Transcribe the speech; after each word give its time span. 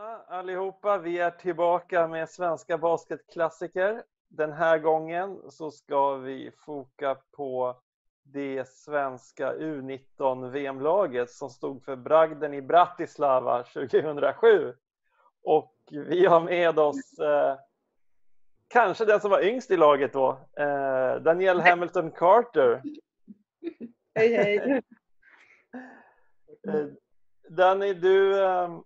Välkomna 0.00 0.24
allihopa! 0.28 0.98
Vi 0.98 1.18
är 1.18 1.30
tillbaka 1.30 2.08
med 2.08 2.28
svenska 2.28 2.78
basketklassiker. 2.78 4.02
Den 4.28 4.52
här 4.52 4.78
gången 4.78 5.50
så 5.50 5.70
ska 5.70 6.14
vi 6.16 6.50
foka 6.66 7.16
på 7.36 7.80
det 8.22 8.68
svenska 8.68 9.52
U19 9.52 10.50
VM-laget 10.50 11.30
som 11.30 11.50
stod 11.50 11.84
för 11.84 11.96
bragden 11.96 12.54
i 12.54 12.62
Bratislava 12.62 13.62
2007. 13.62 14.74
Och 15.42 15.74
vi 15.90 16.26
har 16.26 16.40
med 16.40 16.78
oss 16.78 17.18
eh, 17.18 17.58
kanske 18.68 19.04
den 19.04 19.20
som 19.20 19.30
var 19.30 19.44
yngst 19.44 19.70
i 19.70 19.76
laget 19.76 20.12
då, 20.12 20.30
eh, 20.56 21.14
Danielle 21.22 21.62
Hamilton 21.62 22.10
Carter. 22.10 22.82
Hej 24.14 24.34
hej! 24.34 24.82
Eh, 26.68 26.86
Danny, 27.48 27.94
du 27.94 28.44
Eh, 28.44 28.80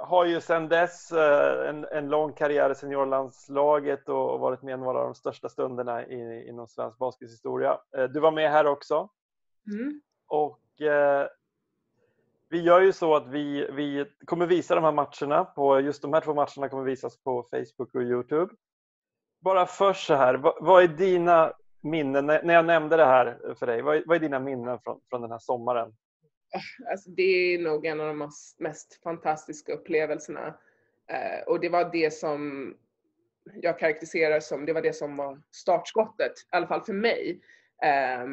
har 0.00 0.24
ju 0.24 0.40
sedan 0.40 0.68
dess 0.68 1.12
eh, 1.12 1.68
en, 1.68 1.84
en 1.84 2.08
lång 2.08 2.32
karriär 2.32 2.70
i 2.70 2.74
seniorlandslaget 2.74 4.08
och 4.08 4.40
varit 4.40 4.62
med 4.62 4.74
i 4.74 4.76
några 4.76 4.98
av 4.98 5.04
de 5.04 5.14
största 5.14 5.48
stunderna 5.48 6.06
i, 6.06 6.48
inom 6.48 6.66
svensk 6.66 6.98
baskethistoria. 6.98 7.78
Eh, 7.96 8.04
du 8.04 8.20
var 8.20 8.30
med 8.30 8.50
här 8.50 8.66
också. 8.66 9.08
Mm. 9.72 10.00
Och 10.26 10.80
eh, 10.80 11.26
vi 12.48 12.62
gör 12.62 12.80
ju 12.80 12.92
så 12.92 13.16
att 13.16 13.28
vi, 13.28 13.70
vi 13.72 14.06
kommer 14.24 14.46
visa 14.46 14.74
de 14.74 14.84
här 14.84 14.92
matcherna, 14.92 15.44
på, 15.44 15.80
just 15.80 16.02
de 16.02 16.12
här 16.12 16.20
två 16.20 16.34
matcherna 16.34 16.68
kommer 16.68 16.84
visas 16.84 17.22
på 17.22 17.42
Facebook 17.50 17.94
och 17.94 18.02
Youtube. 18.02 18.54
Bara 19.40 19.66
först 19.66 20.06
så 20.06 20.14
här, 20.14 20.34
vad, 20.34 20.54
vad 20.60 20.82
är 20.82 20.88
dina 20.88 21.52
minnen, 21.80 22.26
när 22.26 22.54
jag 22.54 22.64
nämnde 22.64 22.96
det 22.96 23.04
här 23.04 23.54
för 23.58 23.66
dig, 23.66 23.82
vad, 23.82 24.02
vad 24.06 24.16
är 24.16 24.20
dina 24.20 24.38
minnen 24.38 24.78
från, 24.78 25.00
från 25.10 25.20
den 25.20 25.30
här 25.30 25.38
sommaren? 25.38 25.92
Alltså, 26.90 27.10
det 27.10 27.22
är 27.22 27.58
nog 27.58 27.86
en 27.86 28.00
av 28.00 28.06
de 28.06 28.30
mest 28.58 29.02
fantastiska 29.02 29.72
upplevelserna. 29.72 30.58
Eh, 31.08 31.42
och 31.46 31.60
det 31.60 31.68
var 31.68 31.92
det 31.92 32.10
som 32.10 32.74
jag 33.54 33.78
karaktäriserar 33.78 34.40
som, 34.40 34.66
det 34.66 34.72
var 34.72 34.82
det 34.82 34.92
som 34.92 35.16
var 35.16 35.42
startskottet, 35.50 36.32
i 36.32 36.56
alla 36.56 36.66
fall 36.66 36.84
för 36.84 36.92
mig, 36.92 37.40
eh, 37.82 38.26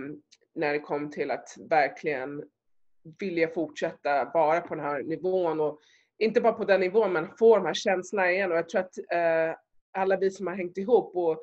när 0.56 0.74
det 0.74 0.80
kom 0.80 1.12
till 1.12 1.32
att 1.32 1.56
verkligen 1.70 2.44
vilja 3.20 3.48
fortsätta 3.48 4.32
vara 4.34 4.62
på 4.62 4.76
den 4.76 4.86
här 4.86 5.04
nivån 5.04 5.60
och 5.60 5.80
inte 6.18 6.42
bara 6.42 6.54
på 6.54 6.66
den 6.66 6.80
nivån 6.80 7.14
men 7.14 7.28
få 7.40 7.56
de 7.56 7.66
här 7.66 7.74
känslorna 7.74 8.32
igen 8.32 8.52
och 8.52 8.58
jag 8.58 8.70
tror 8.70 8.82
att 8.82 8.98
eh, 8.98 9.58
alla 9.92 10.18
vi 10.18 10.32
som 10.32 10.48
har 10.48 10.56
hängt 10.56 10.78
ihop 10.78 11.16
och 11.16 11.42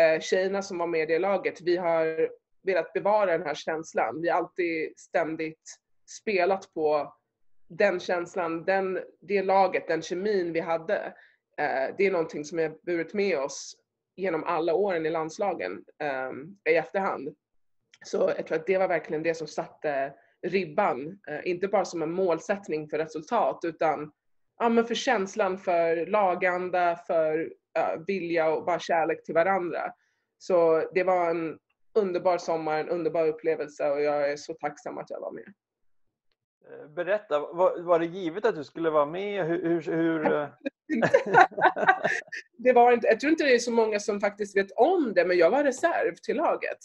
eh, 0.00 0.20
tjejerna 0.20 0.62
som 0.62 0.78
var 0.78 0.86
med 0.86 1.02
i 1.02 1.06
det 1.06 1.18
laget, 1.18 1.60
vi 1.60 1.76
har 1.76 2.30
velat 2.62 2.92
bevara 2.92 3.38
den 3.38 3.46
här 3.46 3.54
känslan. 3.54 4.20
Vi 4.22 4.28
har 4.28 4.38
alltid 4.38 4.98
ständigt 4.98 5.78
spelat 6.08 6.74
på 6.74 7.14
den 7.68 8.00
känslan, 8.00 8.64
den, 8.64 9.00
det 9.20 9.42
laget, 9.42 9.88
den 9.88 10.02
kemin 10.02 10.52
vi 10.52 10.60
hade. 10.60 10.96
Eh, 11.58 11.94
det 11.98 12.06
är 12.06 12.10
någonting 12.10 12.44
som 12.44 12.58
vi 12.58 12.64
har 12.64 12.76
burit 12.82 13.14
med 13.14 13.38
oss 13.38 13.76
genom 14.16 14.44
alla 14.44 14.74
åren 14.74 15.06
i 15.06 15.10
landslagen 15.10 15.84
eh, 16.02 16.72
i 16.72 16.76
efterhand. 16.76 17.36
Så 18.04 18.32
jag 18.36 18.46
tror 18.46 18.58
att 18.58 18.66
det 18.66 18.78
var 18.78 18.88
verkligen 18.88 19.22
det 19.22 19.34
som 19.34 19.46
satte 19.46 20.12
ribban, 20.42 21.20
eh, 21.28 21.40
inte 21.50 21.68
bara 21.68 21.84
som 21.84 22.02
en 22.02 22.12
målsättning 22.12 22.88
för 22.88 22.98
resultat 22.98 23.60
utan 23.64 24.12
ja, 24.58 24.68
men 24.68 24.84
för 24.84 24.94
känslan 24.94 25.58
för 25.58 26.06
laganda, 26.06 26.96
för 27.06 27.40
uh, 27.78 28.04
vilja 28.06 28.50
och 28.50 28.64
bara 28.64 28.78
kärlek 28.78 29.24
till 29.24 29.34
varandra. 29.34 29.92
Så 30.38 30.88
det 30.94 31.04
var 31.04 31.30
en 31.30 31.58
underbar 31.94 32.38
sommar, 32.38 32.78
en 32.78 32.88
underbar 32.88 33.26
upplevelse 33.26 33.90
och 33.90 34.00
jag 34.00 34.32
är 34.32 34.36
så 34.36 34.54
tacksam 34.54 34.98
att 34.98 35.10
jag 35.10 35.20
var 35.20 35.32
med. 35.32 35.54
Eh, 36.66 36.88
berätta, 36.88 37.38
var, 37.38 37.82
var 37.82 37.98
det 37.98 38.06
givet 38.06 38.44
att 38.44 38.54
du 38.54 38.64
skulle 38.64 38.90
vara 38.90 39.06
med? 39.06 39.46
Hur, 39.46 39.62
hur, 39.62 39.82
hur... 39.82 40.32
Eh? 40.32 40.48
det 42.58 42.72
var 42.72 42.92
inte, 42.92 43.06
jag 43.06 43.20
tror 43.20 43.30
inte 43.30 43.44
det 43.44 43.54
är 43.54 43.58
så 43.58 43.72
många 43.72 44.00
som 44.00 44.20
faktiskt 44.20 44.56
vet 44.56 44.70
om 44.70 45.14
det, 45.14 45.24
men 45.24 45.38
jag 45.38 45.50
var 45.50 45.64
reserv 45.64 46.14
till 46.14 46.36
laget. 46.36 46.78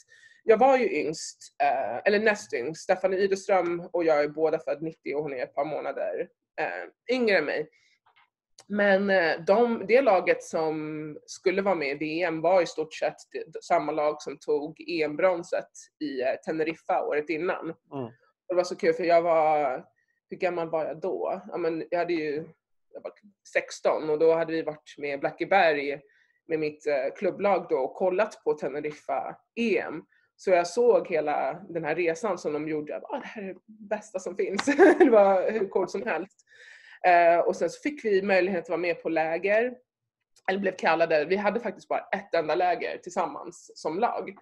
Jag 0.43 0.57
var 0.57 0.77
ju 0.77 0.91
yngst, 0.99 1.55
eh, 1.63 1.97
eller 2.05 2.19
näst 2.19 2.53
yngst. 2.53 2.83
Stefanie 2.83 3.19
Ideström 3.19 3.89
och 3.93 4.03
jag 4.03 4.23
är 4.23 4.27
båda 4.27 4.59
född 4.59 4.81
90 4.81 5.15
och 5.15 5.23
hon 5.23 5.33
är 5.33 5.43
ett 5.43 5.55
par 5.55 5.65
månader 5.65 6.27
yngre 7.11 7.37
än 7.37 7.45
mig. 7.45 7.69
Men 8.67 9.11
de, 9.45 9.85
det 9.87 10.01
laget 10.01 10.43
som 10.43 11.17
skulle 11.25 11.61
vara 11.61 11.75
med 11.75 11.87
i 11.87 11.93
VM 11.95 12.41
var 12.41 12.61
i 12.61 12.65
stort 12.65 12.93
sett 12.93 13.15
samma 13.61 13.91
lag 13.91 14.21
som 14.21 14.37
tog 14.39 14.83
EM-bronset 14.87 15.69
i 15.99 16.21
Teneriffa 16.45 17.05
året 17.05 17.29
innan. 17.29 17.73
Mm 17.93 18.09
det 18.47 18.55
var 18.55 18.63
så 18.63 18.75
kul 18.75 18.93
för 18.93 19.03
jag 19.03 19.21
var, 19.21 19.85
hur 20.29 20.37
gammal 20.37 20.69
var 20.69 20.85
jag 20.85 21.01
då? 21.01 21.41
Ja, 21.47 21.57
men 21.57 21.87
jag 21.91 21.99
hade 21.99 22.13
ju, 22.13 22.45
jag 22.93 23.01
var 23.01 23.11
16 23.53 24.09
och 24.09 24.19
då 24.19 24.33
hade 24.33 24.53
vi 24.53 24.61
varit 24.61 24.95
med 24.97 25.19
Blackeberg 25.19 26.01
med 26.47 26.59
mitt 26.59 26.87
eh, 26.87 27.15
klubblag 27.17 27.65
då 27.69 27.77
och 27.77 27.95
kollat 27.95 28.43
på 28.43 28.53
Teneriffa 28.53 29.35
EM. 29.55 30.03
Så 30.35 30.49
jag 30.49 30.67
såg 30.67 31.07
hela 31.07 31.53
den 31.69 31.83
här 31.83 31.95
resan 31.95 32.37
som 32.37 32.53
de 32.53 32.67
gjorde. 32.67 32.93
Jag 32.93 33.01
bara, 33.01 33.17
ah, 33.17 33.19
det 33.19 33.27
här 33.27 33.43
är 33.43 33.53
det 33.53 33.59
bästa 33.65 34.19
som 34.19 34.35
finns. 34.35 34.65
det 34.99 35.09
var 35.09 35.51
hur 35.51 35.67
coolt 35.67 35.91
som 35.91 36.03
helst. 36.03 36.45
Eh, 37.07 37.39
och 37.39 37.55
sen 37.55 37.69
så 37.69 37.81
fick 37.81 38.05
vi 38.05 38.21
möjlighet 38.21 38.63
att 38.63 38.69
vara 38.69 38.77
med 38.77 39.03
på 39.03 39.09
läger. 39.09 39.73
Eller 40.49 40.59
blev 40.59 40.75
kallade. 40.75 41.25
Vi 41.25 41.35
hade 41.35 41.59
faktiskt 41.59 41.87
bara 41.87 41.99
ett 41.99 42.33
enda 42.33 42.55
läger 42.55 42.97
tillsammans 42.97 43.71
som 43.75 43.99
lag 43.99 44.35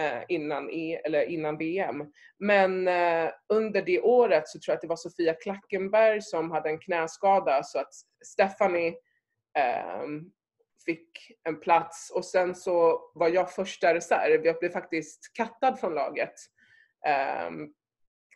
Eh, 0.00 0.22
innan, 0.28 0.70
e, 0.70 1.00
eller 1.04 1.22
innan 1.22 1.58
VM. 1.58 2.04
Men 2.38 2.88
eh, 2.88 3.30
under 3.48 3.82
det 3.82 4.00
året 4.00 4.48
så 4.48 4.58
tror 4.58 4.72
jag 4.72 4.76
att 4.76 4.80
det 4.80 4.88
var 4.88 4.96
Sofia 4.96 5.34
Klackenberg 5.34 6.22
som 6.22 6.50
hade 6.50 6.68
en 6.68 6.78
knäskada 6.78 7.62
så 7.62 7.78
att 7.78 7.94
Stephanie 8.26 8.94
ehm, 9.58 10.20
fick 10.86 11.10
en 11.42 11.60
plats 11.60 12.10
och 12.10 12.24
sen 12.24 12.54
så 12.54 13.00
var 13.14 13.28
jag 13.28 13.52
första 13.52 13.94
reserv. 13.94 14.46
Jag 14.46 14.58
blev 14.58 14.70
faktiskt 14.70 15.30
kattad 15.34 15.80
från 15.80 15.94
laget 15.94 16.34
ehm, 17.06 17.68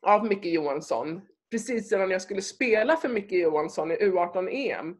av 0.02 0.24
Micke 0.24 0.46
Johansson 0.46 1.20
precis 1.50 1.92
innan 1.92 2.10
jag 2.10 2.22
skulle 2.22 2.42
spela 2.42 2.96
för 2.96 3.08
Micke 3.08 3.32
Johansson 3.32 3.90
i 3.90 3.96
U18-EM. 3.96 4.96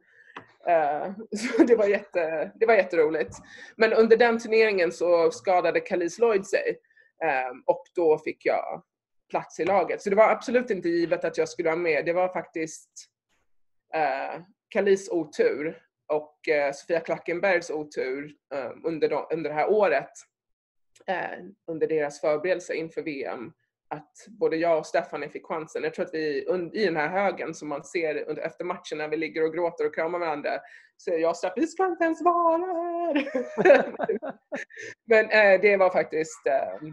Eh, 0.67 1.13
så 1.39 1.63
det 1.65 1.77
var, 1.77 1.87
jätte, 1.87 2.53
det 2.55 2.67
var 2.67 2.75
jätteroligt. 2.75 3.37
Men 3.77 3.93
under 3.93 4.17
den 4.17 4.39
turneringen 4.39 4.93
så 4.93 5.31
skadade 5.31 5.81
Kalis 5.81 6.19
Lloyd 6.19 6.47
sig 6.47 6.79
ehm, 7.25 7.63
och 7.67 7.83
då 7.95 8.19
fick 8.19 8.47
jag 8.47 8.83
plats 9.31 9.61
i 9.61 9.65
laget. 9.65 10.03
Så 10.03 10.11
det 10.11 10.17
var 10.17 10.31
absolut 10.31 10.71
inte 10.71 10.89
givet 10.89 11.25
att 11.25 11.39
jag 11.39 11.49
skulle 11.49 11.69
vara 11.69 11.77
med. 11.77 12.05
Det 12.05 12.13
var 12.13 12.29
faktiskt 12.29 12.91
eh, 13.95 14.41
Kalis 14.69 15.09
otur 15.11 15.83
och 16.07 16.49
eh, 16.49 16.73
Sofia 16.73 17.01
Klackenbergs 17.01 17.71
otur 17.71 18.35
ehm, 18.55 18.85
under, 18.85 19.09
de, 19.09 19.27
under 19.33 19.51
det 19.51 19.57
här 19.57 19.71
året 19.71 20.11
under 21.67 21.87
deras 21.87 22.21
förberedelse 22.21 22.75
inför 22.75 23.03
VM 23.03 23.53
att 23.91 24.13
både 24.29 24.57
jag 24.57 24.79
och 24.79 24.87
Stephanie 24.87 25.29
fick 25.29 25.47
chansen. 25.47 25.83
Jag 25.83 25.95
tror 25.95 26.05
att 26.05 26.15
vi 26.15 26.47
i 26.73 26.85
den 26.85 26.97
här 26.97 27.09
högen 27.09 27.55
som 27.55 27.69
man 27.69 27.85
ser 27.85 28.29
under, 28.29 28.43
efter 28.43 28.65
matchen 28.65 28.99
när 28.99 29.09
vi 29.09 29.17
ligger 29.17 29.45
och 29.45 29.55
gråter 29.55 29.87
och 29.87 29.95
kramar 29.95 30.19
varandra 30.19 30.51
säger 31.05 31.19
jag 31.19 31.31
och 31.31 31.37
Stephanie, 31.37 31.61
vi 31.61 31.67
ska 31.67 31.87
inte 31.87 32.05
ens 32.05 32.23
vara 32.23 32.59
här! 32.59 33.29
Men 35.07 35.31
eh, 35.31 35.61
det 35.61 35.77
var 35.77 35.91
faktiskt 35.91 36.47
eh, 36.47 36.89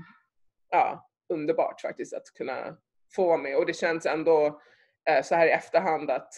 ja, 0.70 1.10
underbart 1.30 1.82
faktiskt 1.82 2.14
att 2.14 2.34
kunna 2.38 2.78
få 3.16 3.28
vara 3.28 3.38
med 3.38 3.58
och 3.58 3.66
det 3.66 3.74
känns 3.74 4.06
ändå 4.06 4.62
eh, 5.10 5.24
så 5.24 5.36
här 5.36 5.48
i 5.48 5.52
efterhand 5.52 6.12
att 6.12 6.30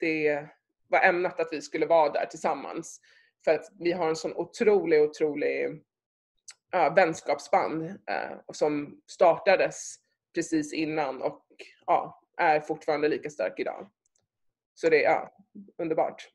det 0.00 0.46
var 0.88 1.00
ämnat 1.00 1.40
att 1.40 1.48
vi 1.52 1.62
skulle 1.62 1.86
vara 1.86 2.12
där 2.12 2.26
tillsammans. 2.26 3.00
För 3.44 3.54
att 3.54 3.66
vi 3.78 3.92
har 3.92 4.08
en 4.08 4.16
sån 4.16 4.36
otrolig, 4.36 5.02
otrolig 5.02 5.82
uh, 6.76 6.94
vänskapsband 6.94 7.82
uh, 7.84 8.38
som 8.52 9.00
startades 9.06 9.96
precis 10.34 10.72
innan 10.72 11.22
och 11.22 11.44
ja, 11.86 12.20
är 12.36 12.60
fortfarande 12.60 13.08
lika 13.08 13.30
stark 13.30 13.58
idag. 13.58 13.90
Så 14.74 14.88
det 14.88 15.04
är 15.04 15.10
ja, 15.10 15.30
underbart. 15.78 16.30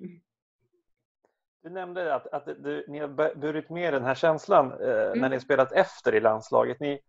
Du 1.63 1.69
nämnde 1.69 2.15
att, 2.15 2.27
att 2.27 2.45
du, 2.45 2.85
ni 2.87 2.99
har 2.99 3.35
burit 3.35 3.69
med 3.69 3.93
den 3.93 4.03
här 4.03 4.15
känslan 4.15 4.71
eh, 4.71 5.05
mm. 5.05 5.19
när 5.19 5.29
ni 5.29 5.35
har 5.35 5.39
spelat 5.39 5.71
efter 5.71 6.15
i 6.15 6.19
landslaget. 6.19 6.79
Ni, 6.79 7.01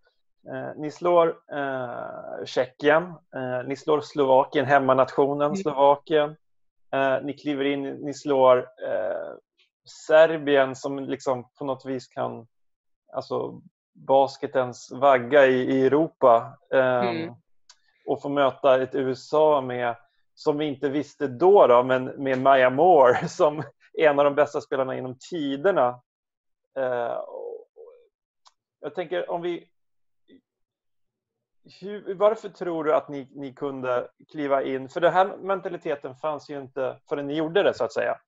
eh, 0.48 0.76
ni 0.76 0.90
slår 0.90 1.28
eh, 1.52 2.44
Tjeckien, 2.44 3.02
eh, 3.34 3.62
ni 3.66 3.76
slår 3.76 4.00
Slovakien, 4.00 4.66
hemmanationen 4.66 5.46
mm. 5.46 5.56
Slovakien. 5.56 6.36
Eh, 6.92 7.22
ni 7.22 7.32
kliver 7.32 7.64
in, 7.64 7.82
ni 7.82 8.14
slår 8.14 8.58
eh, 8.58 9.34
Serbien 10.06 10.76
som 10.76 10.98
liksom 10.98 11.50
på 11.58 11.64
något 11.64 11.84
vis 11.86 12.08
kan 12.08 12.46
alltså 13.12 13.60
basketens 13.92 14.90
vagga 14.92 15.46
i, 15.46 15.62
i 15.62 15.86
Europa 15.86 16.58
eh, 16.74 17.08
mm. 17.08 17.34
och 18.06 18.22
få 18.22 18.28
möta 18.28 18.82
ett 18.82 18.94
USA 18.94 19.60
med, 19.60 19.96
som 20.34 20.58
vi 20.58 20.64
inte 20.64 20.88
visste 20.88 21.26
då, 21.26 21.66
då 21.66 21.82
men 21.82 22.04
med 22.04 22.38
Maya 22.38 22.70
Moore 22.70 23.28
som 23.28 23.62
en 23.98 24.18
av 24.18 24.24
de 24.24 24.34
bästa 24.34 24.60
spelarna 24.60 24.98
inom 24.98 25.18
tiderna. 25.30 25.88
Eh, 26.78 27.18
jag 28.80 28.94
tänker 28.94 29.30
om 29.30 29.42
vi 29.42 29.68
hur, 31.80 32.14
varför 32.14 32.48
tror 32.48 32.84
du 32.84 32.94
att 32.94 33.08
ni, 33.08 33.28
ni 33.34 33.52
kunde 33.52 34.08
kliva 34.30 34.62
in? 34.62 34.88
För 34.88 35.00
den 35.00 35.12
här 35.12 35.36
mentaliteten 35.36 36.14
fanns 36.14 36.50
ju 36.50 36.60
inte 36.60 36.96
förrän 37.08 37.26
ni 37.26 37.34
gjorde 37.34 37.62
det 37.62 37.74
så 37.74 37.84
att 37.84 37.92
säga. 37.92 38.18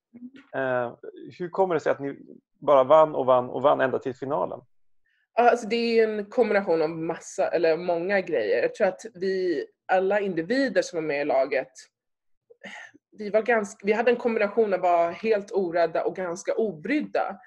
Eh, 0.55 0.93
hur 1.39 1.49
kommer 1.49 1.75
det 1.75 1.81
sig 1.81 1.93
att 1.93 2.01
ni 2.01 2.19
bara 2.59 2.85
vann 2.85 3.15
och 3.15 3.27
vann 3.27 3.51
och 3.51 3.63
vann 3.63 3.81
ända 3.81 3.99
till 3.99 4.15
finalen? 4.15 4.61
Alltså 5.37 5.67
det 5.67 5.77
är 5.77 6.09
en 6.09 6.25
kombination 6.25 6.83
av 6.83 6.91
massa, 6.91 7.49
eller 7.49 7.77
många 7.77 8.21
grejer. 8.21 8.63
Jag 8.63 8.75
tror 8.75 8.87
att 8.87 9.01
vi, 9.15 9.65
alla 9.93 10.21
individer 10.21 10.83
som 10.83 10.97
var 10.97 11.03
med 11.03 11.21
i 11.21 11.25
laget, 11.25 11.73
vi, 13.19 13.31
var 13.31 13.43
ganska, 13.43 13.87
vi 13.87 13.93
hade 13.93 14.11
en 14.11 14.17
kombination 14.17 14.75
av 14.75 14.75
att 14.75 14.83
vara 14.83 15.11
helt 15.11 15.53
orädda 15.53 16.05
och 16.05 16.17
ganska 16.17 16.55
obrydda 16.55 17.39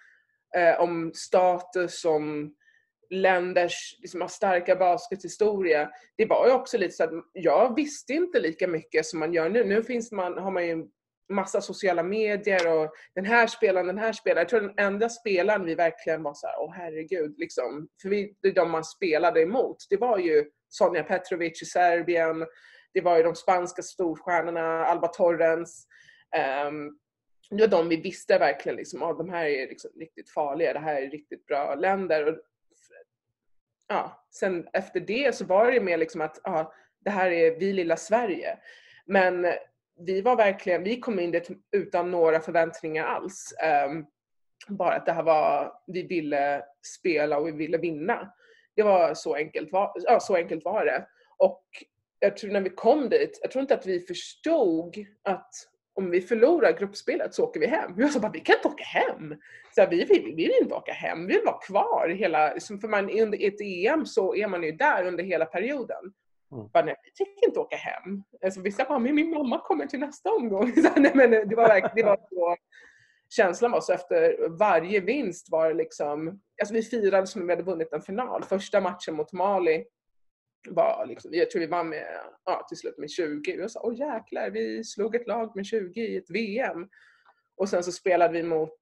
eh, 0.55 0.81
om 0.81 1.11
status, 1.15 2.05
om 2.05 2.55
länders 3.09 3.97
liksom, 3.99 4.29
starka 4.29 4.75
baskethistoria. 4.75 5.89
Det 6.17 6.25
var 6.25 6.47
ju 6.47 6.53
också 6.53 6.77
lite 6.77 6.93
så 6.93 7.03
att 7.03 7.11
jag 7.33 7.75
visste 7.75 8.13
inte 8.13 8.39
lika 8.39 8.67
mycket 8.67 9.05
som 9.05 9.19
man 9.19 9.33
gör 9.33 9.49
nu. 9.49 9.63
Nu 9.63 9.83
finns 9.83 10.11
man, 10.11 10.37
har 10.37 10.51
man 10.51 10.67
ju 10.67 10.87
massa 11.29 11.61
sociala 11.61 12.03
medier 12.03 12.67
och 12.67 12.93
den 13.15 13.25
här 13.25 13.47
spelaren, 13.47 13.87
den 13.87 13.97
här 13.97 14.13
spelaren. 14.13 14.41
Jag 14.41 14.49
tror 14.49 14.61
den 14.61 14.85
enda 14.85 15.09
spelaren 15.09 15.65
vi 15.65 15.75
verkligen 15.75 16.23
var 16.23 16.33
såhär, 16.33 16.55
åh 16.59 16.73
herregud, 16.73 17.35
liksom. 17.37 17.87
För 18.01 18.09
vi, 18.09 18.35
det 18.41 18.47
är 18.47 18.53
de 18.53 18.71
man 18.71 18.83
spelade 18.83 19.41
emot. 19.41 19.77
Det 19.89 19.97
var 19.97 20.17
ju 20.17 20.45
Sonja 20.69 21.03
Petrovic 21.03 21.61
i 21.61 21.65
Serbien, 21.65 22.45
det 22.93 23.01
var 23.01 23.17
ju 23.17 23.23
de 23.23 23.35
spanska 23.35 23.81
storstjärnorna, 23.81 24.85
Alba 24.85 25.07
Torrens. 25.07 25.87
Um, 26.67 26.99
det 27.49 27.61
var 27.61 27.67
de 27.67 27.89
vi 27.89 27.95
visste 27.95 28.37
verkligen 28.37 28.75
liksom, 28.75 29.03
oh, 29.03 29.17
de 29.17 29.29
här 29.29 29.45
är 29.45 29.67
liksom 29.67 29.91
riktigt 29.99 30.29
farliga, 30.29 30.73
det 30.73 30.79
här 30.79 31.01
är 31.01 31.09
riktigt 31.09 31.45
bra 31.45 31.75
länder. 31.75 32.27
Och, 32.27 32.37
ja, 33.87 34.27
sen 34.31 34.67
efter 34.73 34.99
det 34.99 35.35
så 35.35 35.45
var 35.45 35.71
det 35.71 35.81
mer 35.81 35.97
liksom 35.97 36.21
att 36.21 36.41
ja, 36.43 36.73
det 36.99 37.09
här 37.09 37.31
är 37.31 37.59
vi 37.59 37.73
lilla 37.73 37.97
Sverige. 37.97 38.57
Men 39.05 39.45
vi 39.99 40.21
var 40.21 40.35
verkligen, 40.35 40.83
vi 40.83 40.99
kom 40.99 41.19
in 41.19 41.31
dit 41.31 41.49
utan 41.71 42.11
några 42.11 42.39
förväntningar 42.39 43.05
alls. 43.05 43.53
Um, 43.89 44.05
bara 44.67 44.95
att 44.95 45.05
det 45.05 45.11
här 45.11 45.23
var, 45.23 45.73
vi 45.87 46.03
ville 46.03 46.63
spela 46.97 47.37
och 47.37 47.47
vi 47.47 47.51
ville 47.51 47.77
vinna. 47.77 48.33
Det 48.75 48.83
var 48.83 49.13
så 49.13 49.35
enkelt 49.35 49.71
var, 49.71 49.91
ja, 49.95 50.19
så 50.19 50.35
enkelt 50.35 50.65
var 50.65 50.85
det. 50.85 51.07
Och 51.37 51.63
jag 52.19 52.37
tror 52.37 52.51
när 52.51 52.61
vi 52.61 52.69
kom 52.69 53.09
dit, 53.09 53.39
jag 53.41 53.51
tror 53.51 53.61
inte 53.61 53.73
att 53.73 53.85
vi 53.85 53.99
förstod 53.99 54.97
att 55.23 55.51
om 55.93 56.11
vi 56.11 56.21
förlorar 56.21 56.77
gruppspelet 56.77 57.33
så 57.33 57.43
åker 57.43 57.59
vi 57.59 57.67
hem. 57.67 57.95
Vi 57.95 58.03
var 58.03 58.09
så 58.09 58.19
bara, 58.19 58.31
vi 58.31 58.39
kan 58.39 58.55
inte 58.55 58.67
åka 58.67 58.83
hem. 58.83 59.35
Så 59.75 59.81
här, 59.81 59.89
vi, 59.89 60.03
vi, 60.03 60.19
vi 60.19 60.31
vill 60.31 60.53
inte 60.61 60.75
åka 60.75 60.93
hem, 60.93 61.27
vi 61.27 61.33
vill 61.33 61.45
vara 61.45 61.57
kvar 61.57 62.09
hela, 62.09 62.53
för 62.81 62.87
man, 62.87 63.09
under 63.19 63.47
ett 63.47 63.61
EM 63.61 64.05
så 64.05 64.35
är 64.35 64.47
man 64.47 64.63
ju 64.63 64.71
där 64.71 65.05
under 65.05 65.23
hela 65.23 65.45
perioden. 65.45 66.13
Mm. 66.51 66.67
Bara, 66.73 66.85
nej, 66.85 66.95
vi 67.03 67.25
tänker 67.25 67.47
inte 67.47 67.59
åka 67.59 67.75
hem. 67.75 68.23
Alltså, 68.43 68.61
vissa 68.61 68.85
bara, 68.85 68.99
men 68.99 69.15
min 69.15 69.29
mamma 69.29 69.59
kommer 69.59 69.85
till 69.85 69.99
nästa 69.99 70.31
omgång. 70.31 70.73
Så, 70.83 70.99
nej, 70.99 71.11
men 71.15 71.33
eh, 71.33 71.41
det 71.47 71.55
var 71.55 71.67
verkligen, 71.67 71.95
det 71.95 72.03
var 72.03 72.17
så 72.29 72.57
känslan 73.29 73.71
var 73.71 73.81
så 73.81 73.93
efter 73.93 74.49
varje 74.49 74.99
vinst 74.99 75.51
var 75.51 75.67
det 75.67 75.73
liksom, 75.73 76.41
alltså 76.61 76.73
vi 76.73 76.83
firade 76.83 77.27
som 77.27 77.41
om 77.41 77.47
vi 77.47 77.53
hade 77.53 77.63
vunnit 77.63 77.93
en 77.93 78.01
final. 78.01 78.43
Första 78.43 78.81
matchen 78.81 79.15
mot 79.15 79.33
Mali 79.33 79.85
var 80.69 81.05
liksom, 81.07 81.31
jag 81.33 81.51
tror 81.51 81.59
vi 81.59 81.67
vann 81.67 81.89
med, 81.89 82.19
ja, 82.45 82.65
till 82.69 82.77
slut 82.77 82.97
med 82.97 83.09
20. 83.09 83.53
Och 83.53 83.63
jag 83.63 83.71
sa, 83.71 83.81
åh 83.83 83.95
jäklar, 83.95 84.49
vi 84.49 84.83
slog 84.83 85.15
ett 85.15 85.27
lag 85.27 85.55
med 85.55 85.65
20 85.65 86.01
i 86.01 86.17
ett 86.17 86.29
VM. 86.29 86.89
Och 87.57 87.69
sen 87.69 87.83
så 87.83 87.91
spelade 87.91 88.33
vi 88.33 88.43
mot, 88.43 88.79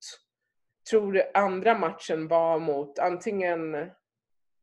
tror 0.90 1.14
det 1.14 1.32
andra 1.34 1.78
matchen 1.78 2.28
var 2.28 2.60
mot 2.60 3.00
antingen, 3.00 3.72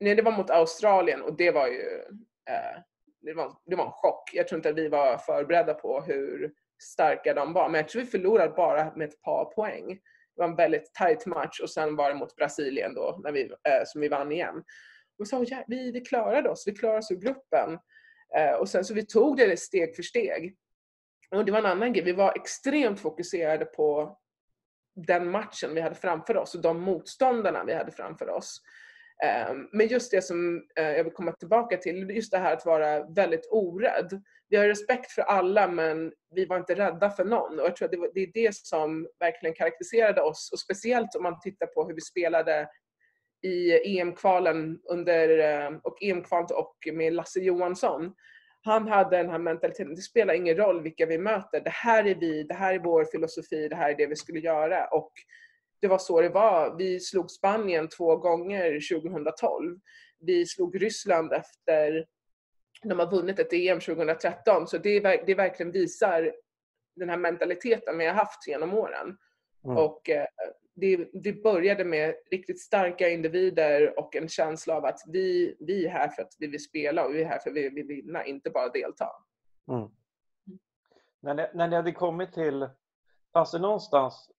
nej 0.00 0.14
det 0.14 0.22
var 0.22 0.32
mot 0.32 0.50
Australien 0.50 1.22
och 1.22 1.37
det 1.37 1.50
var 1.50 1.66
ju, 1.66 2.02
eh, 2.50 2.81
det, 3.23 3.35
var, 3.35 3.57
det 3.67 3.77
var 3.77 3.87
en 3.87 3.93
chock. 3.93 4.31
Jag 4.33 4.49
tror 4.49 4.59
inte 4.59 4.69
att 4.69 4.77
vi 4.77 4.89
var 4.89 5.19
förberedda 5.19 5.75
på 5.75 6.01
hur 6.01 6.53
starka 6.83 7.35
de 7.35 7.53
var. 7.53 7.69
Men 7.69 7.79
jag 7.79 7.89
tror 7.89 8.03
vi 8.03 8.09
förlorade 8.09 8.53
bara 8.53 8.93
med 8.97 9.09
ett 9.09 9.23
par 9.23 9.45
poäng. 9.45 9.89
Det 10.37 10.43
var 10.43 10.49
en 10.49 10.57
väldigt 10.57 10.95
tight 10.95 11.27
match 11.27 11.61
och 11.61 11.71
sen 11.71 11.97
var 11.97 12.09
det 12.09 12.15
mot 12.15 12.37
Brasilien 12.37 12.95
då 12.95 13.21
när 13.25 13.33
vi, 13.33 13.43
eh, 13.43 13.83
som 13.87 14.01
vi 14.01 14.09
vann 14.09 14.33
igen. 14.33 14.65
Och 15.19 15.29
så, 15.29 15.45
ja, 15.49 15.65
vi, 15.67 15.93
vi 15.93 16.01
klarade 16.01 16.51
oss, 16.51 16.65
vi 16.67 16.73
klarade 16.73 16.99
oss 16.99 17.11
ur 17.11 17.17
gruppen. 17.17 17.79
Eh, 18.37 18.55
och 18.55 18.69
sen 18.69 18.85
så 18.85 18.95
vi 18.95 19.07
tog 19.07 19.37
det 19.37 19.61
steg 19.61 19.97
för 19.97 20.03
steg. 20.03 20.57
Och 21.31 21.45
det 21.45 21.53
var 21.53 21.59
en 21.59 21.67
annan 21.67 21.93
grej, 21.93 22.05
vi 22.05 22.13
var 22.13 22.33
extremt 22.37 23.01
fokuserade 23.01 23.65
på 23.65 24.19
den 24.95 25.31
matchen 25.31 25.75
vi 25.75 25.81
hade 25.81 25.95
framför 25.95 26.37
oss 26.37 26.55
och 26.55 26.63
de 26.63 26.81
motståndarna 26.81 27.65
vi 27.65 27.75
hade 27.75 27.93
framför 27.93 28.29
oss. 28.29 28.61
Ehm, 29.23 29.69
men 29.73 29.89
just 29.89 30.11
det 30.11 30.23
som 30.23 30.63
eh, 30.77 30.91
jag 30.91 31.05
vill 31.05 31.13
komma 31.13 31.33
tillbaka 31.33 31.77
till, 31.77 32.11
just 32.11 32.33
det 32.33 32.39
här 32.39 32.53
att 32.53 32.67
vara 32.67 33.05
väldigt 33.05 33.49
orädd. 33.51 34.23
Vi 34.49 34.57
har 34.57 34.69
respekt 34.69 35.11
för 35.11 35.23
alla 35.23 35.69
men 35.69 36.13
vi 36.35 36.47
var 36.47 36.57
inte 36.57 36.75
rädda 36.75 37.11
för 37.11 37.25
någon 37.25 37.61
och 37.61 37.67
jag 37.67 37.77
tror 37.77 37.87
att 37.87 38.15
det 38.15 38.21
är 38.21 38.33
det 38.35 38.55
som 38.55 39.09
verkligen 39.21 39.55
karaktäriserade 39.55 40.23
oss 40.23 40.51
och 40.53 40.59
speciellt 40.59 41.15
om 41.17 41.23
man 41.23 41.41
tittar 41.41 41.67
på 41.67 41.87
hur 41.87 41.95
vi 41.95 42.01
spelade 42.01 42.69
i 43.43 43.73
EM-kvalen 43.99 44.79
under, 44.91 45.39
eh, 45.39 45.77
och 45.83 46.03
EM-kvalet 46.03 46.51
och 46.51 46.77
med 46.93 47.13
Lasse 47.13 47.41
Johansson. 47.41 48.15
Han 48.65 48.89
hade 48.89 49.17
den 49.17 49.31
här 49.31 49.39
mentaliteten, 49.39 49.95
det 49.95 50.03
spelar 50.03 50.35
ingen 50.35 50.57
roll 50.57 50.83
vilka 50.83 51.07
vi 51.07 51.19
möter, 51.19 51.61
det 51.61 51.71
här 51.71 52.07
är 52.07 52.15
vi, 52.15 52.43
det 52.43 52.55
här 52.55 52.75
är 52.75 52.79
vår 52.79 53.05
filosofi, 53.05 53.69
det 53.69 53.77
här 53.77 53.91
är 53.91 53.97
det 53.97 54.07
vi 54.07 54.17
skulle 54.17 54.41
göra 54.41 54.87
och 54.87 55.13
det 55.82 55.88
var 55.88 55.99
så 55.99 56.20
det 56.20 56.29
var. 56.29 56.76
Vi 56.79 57.00
slog 57.00 57.31
Spanien 57.31 57.88
två 57.88 58.17
gånger 58.17 58.99
2012. 59.00 59.79
Vi 60.20 60.46
slog 60.46 60.82
Ryssland 60.82 61.32
efter 61.32 62.06
de 62.82 62.99
har 62.99 63.11
vunnit 63.11 63.38
ett 63.38 63.52
EM 63.52 63.81
2013. 63.81 64.67
Så 64.67 64.79
det, 64.79 65.00
det 65.26 65.34
verkligen 65.34 65.73
visar 65.73 66.32
den 66.96 67.08
här 67.08 67.17
mentaliteten 67.17 67.99
vi 67.99 68.06
har 68.06 68.14
haft 68.14 68.49
genom 68.49 68.75
åren. 68.75 69.17
Mm. 69.64 69.76
Och 69.76 70.11
eh, 70.11 70.26
det, 70.75 71.08
det, 71.12 71.43
började 71.43 71.85
med 71.85 72.14
riktigt 72.31 72.61
starka 72.61 73.08
individer 73.08 73.99
och 73.99 74.17
en 74.17 74.28
känsla 74.28 74.76
av 74.76 74.85
att 74.85 75.00
vi, 75.06 75.56
vi 75.61 75.87
är 75.87 75.90
här 75.90 76.08
för 76.08 76.23
att 76.23 76.37
vi 76.38 76.46
vill 76.46 76.64
spela 76.64 77.05
och 77.05 77.14
vi 77.14 77.23
är 77.23 77.28
här 77.28 77.38
för 77.38 77.50
att 77.50 77.56
vi 77.56 77.69
vill 77.69 77.87
vinna, 77.87 78.25
inte 78.25 78.50
bara 78.50 78.69
delta. 78.69 79.08
Mm. 79.69 79.88
När, 81.20 81.35
ni, 81.35 81.46
när 81.55 81.69
ni 81.69 81.76
hade 81.76 81.93
kommit 81.93 82.32
till, 82.32 82.69
fanns 83.32 83.50
det 83.50 83.58
någonstans 83.58 84.31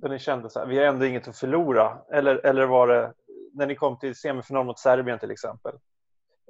där 0.00 0.08
ni 0.08 0.18
kände 0.18 0.50
så 0.50 0.58
här, 0.58 0.66
vi 0.66 0.78
har 0.78 0.84
ändå 0.84 1.06
inget 1.06 1.28
att 1.28 1.36
förlora? 1.36 1.98
Eller, 2.12 2.46
eller 2.46 2.66
var 2.66 2.88
det 2.88 3.12
när 3.54 3.66
ni 3.66 3.74
kom 3.74 3.98
till 3.98 4.14
semifinal 4.14 4.66
mot 4.66 4.78
Serbien 4.78 5.18
till 5.18 5.30
exempel? 5.30 5.74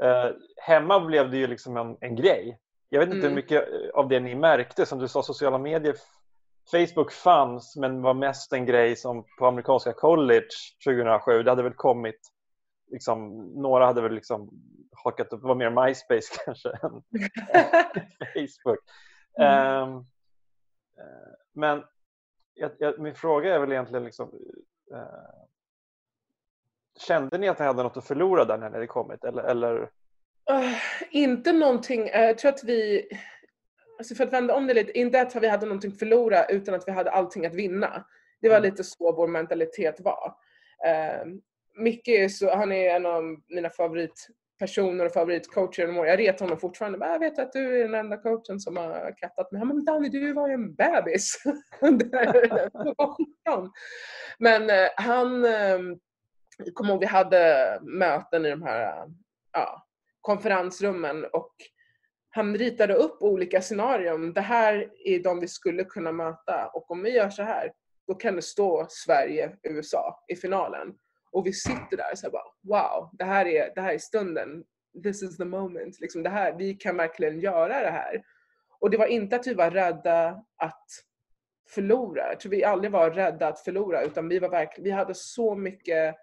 Eh, 0.02 0.30
hemma 0.56 1.00
blev 1.00 1.30
det 1.30 1.36
ju 1.36 1.46
liksom 1.46 1.76
en, 1.76 1.96
en 2.00 2.16
grej. 2.16 2.58
Jag 2.88 3.00
vet 3.00 3.06
inte 3.06 3.18
mm. 3.18 3.28
hur 3.28 3.36
mycket 3.36 3.68
av 3.94 4.08
det 4.08 4.20
ni 4.20 4.34
märkte. 4.34 4.86
Som 4.86 4.98
du 4.98 5.08
sa, 5.08 5.22
sociala 5.22 5.58
medier. 5.58 5.94
Facebook 6.70 7.12
fanns 7.12 7.76
men 7.76 8.02
var 8.02 8.14
mest 8.14 8.52
en 8.52 8.66
grej 8.66 8.96
som 8.96 9.24
på 9.38 9.46
amerikanska 9.46 9.92
college 9.92 10.48
2007. 10.84 11.42
Det 11.42 11.50
hade 11.50 11.62
väl 11.62 11.74
kommit, 11.74 12.20
liksom, 12.90 13.36
några 13.62 13.86
hade 13.86 14.02
väl 14.02 14.14
liksom 14.14 14.50
hakat 15.04 15.32
upp, 15.32 15.42
var 15.42 15.54
mer 15.54 15.70
MySpace 15.70 16.28
kanske 16.44 16.68
än 16.68 17.02
Facebook. 18.34 18.78
Mm. 19.38 19.88
Um, 19.88 20.06
men 21.54 21.82
jag, 22.60 22.70
jag, 22.78 22.98
min 22.98 23.14
fråga 23.14 23.54
är 23.54 23.58
väl 23.58 23.72
egentligen 23.72 24.04
liksom, 24.04 24.30
eh, 24.92 25.40
Kände 26.98 27.38
ni 27.38 27.48
att 27.48 27.58
ni 27.58 27.64
hade 27.64 27.82
något 27.82 27.96
att 27.96 28.06
förlora 28.06 28.44
där 28.44 28.58
när 28.58 28.68
ni 28.68 28.74
hade 28.74 28.86
kommit? 28.86 29.24
Eller, 29.24 29.42
eller? 29.42 29.80
Uh, 30.50 30.76
inte 31.10 31.52
någonting. 31.52 32.02
Uh, 32.02 32.20
jag 32.20 32.38
tror 32.38 32.52
att 32.52 32.64
vi, 32.64 33.08
alltså 33.98 34.14
för 34.14 34.24
att 34.24 34.32
vända 34.32 34.54
om 34.54 34.66
det 34.66 34.74
lite, 34.74 34.98
inte 34.98 35.20
att 35.20 35.36
vi 35.36 35.48
hade 35.48 35.66
någonting 35.66 35.92
att 35.92 35.98
förlora 35.98 36.44
utan 36.44 36.74
att 36.74 36.88
vi 36.88 36.92
hade 36.92 37.10
allting 37.10 37.46
att 37.46 37.54
vinna. 37.54 38.04
Det 38.40 38.48
var 38.48 38.56
mm. 38.56 38.70
lite 38.70 38.84
så 38.84 39.12
vår 39.12 39.28
mentalitet 39.28 40.00
var. 40.00 40.34
Uh, 40.86 41.32
Micke 41.74 42.08
är 42.08 42.28
så, 42.28 42.56
han 42.56 42.72
är 42.72 42.96
en 42.96 43.06
av 43.06 43.22
mina 43.48 43.70
favorit 43.70 44.28
personer 44.60 45.06
och 45.06 45.12
favoritcoacher 45.12 45.80
genom 45.82 45.96
Jag 45.96 46.18
retar 46.18 46.44
honom 46.44 46.58
fortfarande. 46.58 47.06
Jag 47.06 47.18
vet 47.18 47.38
att 47.38 47.52
du 47.52 47.80
är 47.80 47.84
den 47.84 47.94
enda 47.94 48.16
coachen 48.16 48.60
som 48.60 48.76
har 48.76 49.14
kattat 49.16 49.52
mig. 49.52 49.64
Men 49.64 49.84
Danny, 49.84 50.08
du 50.08 50.32
var 50.32 50.48
ju 50.48 50.54
en 50.54 50.74
bebis. 50.74 51.42
men 54.38 54.70
eh, 54.70 54.88
han, 54.96 55.44
eh, 55.44 55.78
kommer 56.74 56.90
ihåg 56.90 57.00
vi 57.00 57.06
hade 57.06 57.78
möten 57.82 58.46
i 58.46 58.50
de 58.50 58.62
här 58.62 59.06
ja, 59.52 59.86
konferensrummen 60.20 61.24
och 61.24 61.54
han 62.30 62.58
ritade 62.58 62.94
upp 62.94 63.22
olika 63.22 63.62
scenarion. 63.62 64.32
Det 64.32 64.40
här 64.40 64.90
är 65.04 65.22
de 65.22 65.40
vi 65.40 65.48
skulle 65.48 65.84
kunna 65.84 66.12
möta 66.12 66.70
och 66.74 66.90
om 66.90 67.02
vi 67.02 67.10
gör 67.10 67.30
så 67.30 67.42
här, 67.42 67.72
då 68.06 68.14
kan 68.14 68.36
det 68.36 68.42
stå 68.42 68.86
Sverige-USA 68.88 70.24
i 70.28 70.36
finalen. 70.36 70.94
Och 71.32 71.46
vi 71.46 71.52
sitter 71.52 71.96
där 71.96 72.12
och 72.12 72.18
så 72.18 72.30
bara 72.30 72.42
wow, 72.62 73.10
det 73.12 73.24
här 73.24 73.46
är, 73.46 73.74
det 73.74 73.80
här 73.80 73.94
är 73.94 73.98
stunden. 73.98 74.64
This 75.02 75.22
is 75.22 75.36
the 75.36 75.44
moment. 75.44 76.00
Liksom 76.00 76.22
det 76.22 76.30
här, 76.30 76.52
vi 76.58 76.74
kan 76.74 76.96
verkligen 76.96 77.40
göra 77.40 77.80
det 77.80 77.90
här. 77.90 78.22
Och 78.80 78.90
det 78.90 78.96
var 78.96 79.06
inte 79.06 79.36
att 79.36 79.46
vi 79.46 79.54
var 79.54 79.70
rädda 79.70 80.44
att 80.56 80.86
förlora. 81.68 82.28
Jag 82.28 82.40
tror 82.40 82.50
vi 82.50 82.64
aldrig 82.64 82.92
var 82.92 83.10
rädda 83.10 83.48
att 83.48 83.60
förlora 83.60 84.02
utan 84.02 84.28
vi, 84.28 84.38
var 84.38 84.48
verkligen, 84.48 84.84
vi 84.84 84.90
hade 84.90 85.14
så 85.14 85.54
mycket 85.54 86.16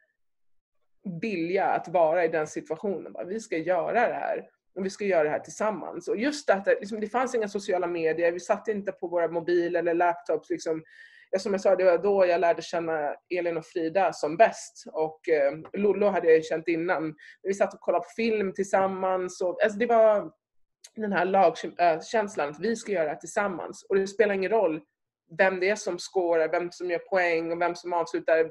vilja 1.21 1.65
att 1.65 1.87
vara 1.87 2.25
i 2.25 2.27
den 2.27 2.47
situationen. 2.47 3.13
Bara, 3.13 3.23
vi 3.23 3.39
ska 3.39 3.57
göra 3.57 4.07
det 4.07 4.13
här. 4.13 4.49
och 4.75 4.85
vi 4.85 4.89
ska 4.89 5.05
göra 5.05 5.23
det 5.23 5.29
här 5.29 5.39
tillsammans. 5.39 6.07
Och 6.07 6.17
just 6.17 6.49
att 6.49 6.65
det, 6.65 6.79
liksom, 6.79 6.99
det 6.99 7.07
fanns 7.07 7.35
inga 7.35 7.47
sociala 7.47 7.87
medier, 7.87 8.31
vi 8.31 8.39
satt 8.39 8.67
inte 8.67 8.91
på 8.91 9.07
våra 9.07 9.27
mobiler 9.27 9.79
eller 9.79 9.93
laptops. 9.93 10.49
Liksom. 10.49 10.83
Som 11.37 11.51
jag 11.51 11.61
sa, 11.61 11.75
det 11.75 11.83
var 11.83 11.97
då 11.97 12.25
jag 12.25 12.41
lärde 12.41 12.61
känna 12.61 13.15
Elin 13.29 13.57
och 13.57 13.65
Frida 13.65 14.13
som 14.13 14.37
bäst. 14.37 14.83
Och 14.93 15.29
eh, 15.29 15.53
Lollo 15.73 16.07
hade 16.07 16.33
jag 16.33 16.45
känt 16.45 16.67
innan. 16.67 17.15
Vi 17.43 17.53
satt 17.53 17.73
och 17.73 17.79
kollade 17.79 18.03
på 18.03 18.09
film 18.15 18.53
tillsammans. 18.53 19.41
Och, 19.41 19.63
alltså, 19.63 19.79
det 19.79 19.85
var 19.85 20.31
den 20.95 21.11
här 21.11 21.25
lagkänslan 21.25 22.49
att 22.49 22.59
vi 22.59 22.75
ska 22.75 22.91
göra 22.91 23.13
det 23.13 23.19
tillsammans. 23.19 23.85
Och 23.89 23.95
det 23.95 24.07
spelar 24.07 24.35
ingen 24.35 24.51
roll 24.51 24.81
vem 25.37 25.59
det 25.59 25.69
är 25.69 25.75
som 25.75 25.99
scorar, 25.99 26.51
vem 26.51 26.71
som 26.71 26.91
gör 26.91 26.99
poäng 26.99 27.51
och 27.51 27.61
vem 27.61 27.75
som 27.75 27.93
avslutar. 27.93 28.43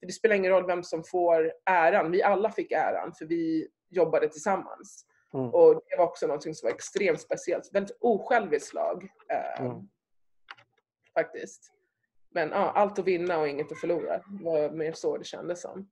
För 0.00 0.06
det 0.06 0.12
spelar 0.12 0.36
ingen 0.36 0.52
roll 0.52 0.66
vem 0.66 0.82
som 0.82 1.04
får 1.04 1.52
äran. 1.70 2.10
Vi 2.10 2.22
alla 2.22 2.50
fick 2.50 2.72
äran 2.72 3.12
för 3.18 3.24
vi 3.24 3.68
jobbade 3.90 4.28
tillsammans. 4.28 5.06
Mm. 5.34 5.50
Och 5.50 5.74
det 5.74 5.96
var 5.98 6.04
också 6.04 6.26
något 6.26 6.42
som 6.42 6.54
var 6.62 6.70
extremt 6.70 7.20
speciellt. 7.20 7.70
Väldigt 7.72 7.96
osjälviskt 8.00 8.74
lag. 8.74 9.08
Eh, 9.28 9.60
mm. 9.60 9.88
Faktiskt. 11.14 11.72
Men 12.34 12.50
ja, 12.50 12.72
allt 12.74 12.98
att 12.98 13.04
vinna 13.04 13.38
och 13.38 13.48
inget 13.48 13.72
att 13.72 13.80
förlora. 13.80 14.16
Det 14.16 14.44
var 14.44 14.70
mer 14.70 14.92
så 14.92 15.18
det 15.18 15.24
kändes 15.24 15.62
som. 15.62 15.88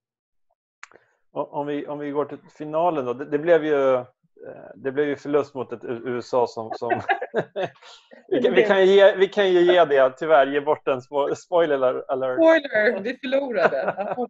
Om 1.32 1.66
vi, 1.66 1.86
om 1.86 1.98
vi 1.98 2.10
går 2.10 2.24
till 2.24 2.38
finalen 2.58 3.04
då. 3.04 3.12
Det, 3.12 3.24
det 3.24 3.38
blev 3.38 3.64
ju 3.64 4.04
Eh, 4.46 4.70
det 4.74 4.92
blev 4.92 5.08
ju 5.08 5.16
förlust 5.16 5.54
mot 5.54 5.72
ett 5.72 5.84
USA 5.84 6.46
som... 6.46 6.70
som 6.74 6.88
vi, 8.28 8.42
kan, 8.42 8.54
vi, 8.54 8.62
kan 8.62 8.86
ge, 8.86 9.14
vi 9.16 9.28
kan 9.28 9.52
ju 9.52 9.60
ge 9.60 9.84
det, 9.84 10.10
tyvärr, 10.18 10.46
ge 10.46 10.60
bort 10.60 10.88
en 10.88 11.02
spoiler 11.36 12.04
alert. 12.10 12.36
Spoiler, 12.36 13.00
vi 13.00 13.18
förlorade. 13.18 14.16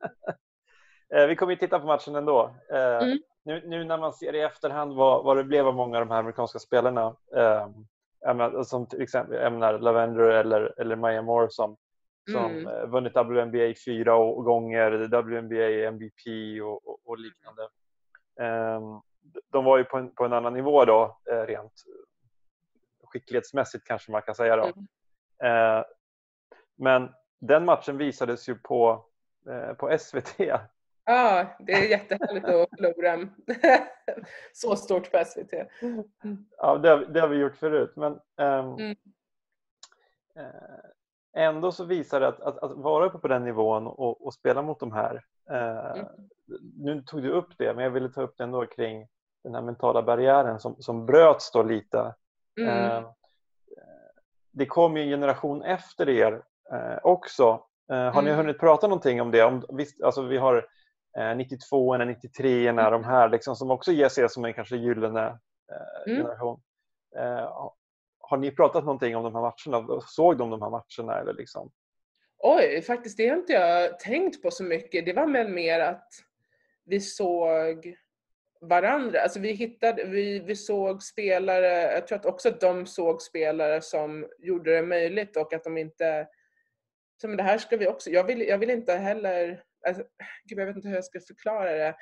Eh, 1.14 1.26
vi 1.26 1.36
kommer 1.36 1.52
ju 1.52 1.58
titta 1.58 1.78
på 1.78 1.86
matchen 1.86 2.14
ändå. 2.14 2.54
Eh, 2.72 2.96
mm. 2.96 3.18
Nu, 3.44 3.62
nu, 3.64 3.84
när 3.84 3.98
man 3.98 4.12
ser 4.12 4.34
i 4.34 4.40
efterhand 4.40 4.96
vad, 4.96 5.24
vad 5.24 5.36
det 5.36 5.44
blev 5.44 5.66
av 5.66 5.74
många 5.74 5.98
av 5.98 6.06
de 6.06 6.12
här 6.12 6.18
amerikanska 6.18 6.58
spelarna, 6.58 7.16
eh, 7.36 8.62
som 8.62 8.86
till 8.86 9.02
exempel 9.02 9.38
ämnar 9.38 9.78
Lavender 9.78 10.22
eller, 10.22 10.80
eller 10.80 10.96
Maya 10.96 11.22
Moore 11.22 11.46
som, 11.50 11.76
som 12.30 12.44
mm. 12.44 12.90
vunnit 12.90 13.16
WNBA 13.16 13.74
fyra 13.84 14.12
gånger, 14.18 14.90
WNBA 15.22 15.88
MVP 15.88 16.26
och, 16.62 16.88
och, 16.88 17.00
och 17.04 17.18
liknande. 17.18 17.62
Um, 18.40 19.02
de 19.52 19.64
var 19.64 19.78
ju 19.78 19.84
på 19.84 19.96
en, 19.96 20.14
på 20.14 20.24
en 20.24 20.32
annan 20.32 20.52
nivå 20.52 20.84
då, 20.84 21.18
eh, 21.30 21.46
rent 21.46 21.84
skicklighetsmässigt 23.04 23.86
kanske 23.86 24.12
man 24.12 24.22
kan 24.22 24.34
säga. 24.34 24.56
Då. 24.56 24.62
Mm. 24.62 25.78
Eh, 25.78 25.84
men 26.76 27.08
den 27.40 27.64
matchen 27.64 27.98
visades 27.98 28.48
ju 28.48 28.54
på, 28.54 29.04
eh, 29.50 29.72
på 29.72 29.98
SVT. 29.98 30.34
Ja, 31.04 31.56
det 31.58 31.72
är 31.72 31.90
jättehärligt 31.90 32.44
att 32.44 32.68
förlora 32.70 33.28
så 34.52 34.76
stort 34.76 35.12
på 35.12 35.24
SVT. 35.24 35.52
Mm. 35.82 36.46
Ja, 36.56 36.78
det, 36.78 37.06
det, 37.06 37.20
har 37.20 37.28
vi 37.28 37.36
gjort 37.36 37.56
förut. 37.56 37.92
Men 37.96 38.12
ehm, 38.36 38.74
mm. 38.74 38.96
Ändå 41.37 41.72
så 41.72 41.84
visar 41.84 42.20
det 42.20 42.28
att, 42.28 42.40
att, 42.40 42.58
att, 42.58 42.72
vara 42.72 43.06
uppe 43.06 43.18
på 43.18 43.28
den 43.28 43.44
nivån 43.44 43.87
och, 43.87 44.26
och 44.26 44.34
spela 44.34 44.62
mot 44.62 44.80
de 44.80 44.92
här. 44.92 45.25
Mm. 45.50 46.06
Nu 46.76 47.02
tog 47.02 47.22
du 47.22 47.30
upp 47.30 47.58
det, 47.58 47.75
men 47.75 47.84
jag 47.84 47.90
ville 47.90 48.08
ta 48.08 48.22
upp 48.22 48.34
det 48.37 48.44
ändå 48.44 48.66
kring 48.66 49.06
den 49.44 49.54
här 49.54 49.62
mentala 49.62 50.02
barriären 50.02 50.60
som, 50.60 50.76
som 50.82 51.06
bröts 51.06 51.52
då 51.52 51.62
lite. 51.62 52.14
Mm. 52.60 52.68
Eh, 52.68 53.10
det 54.52 54.66
kom 54.66 54.96
ju 54.96 55.02
en 55.02 55.08
generation 55.08 55.62
efter 55.62 56.08
er 56.08 56.42
eh, 56.72 56.99
också. 57.02 57.64
Eh, 57.90 57.96
har 57.96 58.12
mm. 58.12 58.25
ni 58.25 58.30
hunnit 58.30 58.58
prata 58.60 58.87
någonting 58.87 59.20
om 59.20 59.30
det? 59.30 59.42
Om, 59.42 59.64
visst, 59.68 60.02
alltså 60.02 60.22
vi 60.22 60.38
har 60.38 60.66
eh, 61.18 61.37
92 61.37 61.94
eller 61.94 62.04
93 62.04 62.68
mm. 62.68 62.92
de 62.92 63.04
här 63.04 63.28
liksom, 63.28 63.56
som 63.56 63.70
också 63.70 63.92
ger 63.92 64.08
sig 64.08 64.28
som 64.28 64.44
en 64.44 64.54
kanske 64.54 64.76
gyllene 64.76 65.26
eh, 65.72 66.12
mm. 66.12 66.22
generation. 66.22 66.60
Har 68.30 68.37
ni 68.37 68.50
pratat 68.50 68.84
någonting 68.84 69.16
om 69.16 69.25
de 69.25 69.34
här 69.34 69.42
matcherna? 69.42 70.00
Såg 70.00 70.38
de 70.38 70.50
de 70.50 70.62
här 70.62 70.70
matcherna? 70.70 71.20
Eller 71.20 71.34
liksom? 71.34 71.70
Oj, 72.38 72.82
faktiskt 72.82 73.16
det 73.16 73.28
har 73.28 73.37
inte 73.37 73.52
jag 73.52 73.99
tänkt 73.99 74.42
på 74.42 74.50
så 74.50 74.64
mycket. 74.64 75.06
Det 75.06 75.12
var 75.12 75.26
väl 75.26 75.49
mer 75.49 75.80
att 75.80 76.08
vi 76.84 77.00
såg 77.00 77.96
varandra. 78.60 79.20
Alltså 79.20 79.40
vi, 79.40 79.52
hittade, 79.52 80.04
vi, 80.04 80.38
vi 80.38 80.56
såg 80.56 81.02
spelare, 81.02 81.66
jag 81.66 82.06
tror 82.06 82.18
att 82.18 82.26
också 82.26 82.49
att 82.49 82.60
de 82.60 82.87
såg 82.87 83.22
spelare 83.22 83.80
som 83.80 84.26
gjorde 84.38 84.75
det 84.75 84.82
möjligt 84.82 85.37
och 85.37 85.52
att 85.52 85.64
de 85.64 85.78
inte... 85.78 86.28
Så 87.20 87.28
men 87.28 87.37
det 87.37 87.42
här 87.42 87.58
ska 87.58 87.76
vi 87.76 87.88
också... 87.88 88.10
Jag 88.10 88.25
vill, 88.25 88.40
jag 88.40 88.58
vill 88.58 88.70
inte 88.70 88.94
heller... 88.94 89.62
Alltså, 89.87 90.02
gud, 90.44 90.58
jag 90.58 90.66
vet 90.66 90.76
inte 90.76 90.88
hur 90.88 90.94
jag 90.94 91.04
ska 91.04 91.20
förklara 91.20 91.72
det. 91.72 91.94